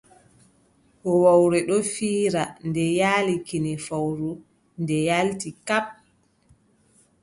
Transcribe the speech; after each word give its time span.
Hoowowre 1.03 1.59
ɗon 1.67 1.83
fiira, 1.93 2.43
nde 2.67 2.83
yaali 2.99 3.35
kine 3.47 3.71
fowru, 3.85 4.29
nde 4.81 4.95
yaalti. 5.07 5.49
Kap! 5.67 5.85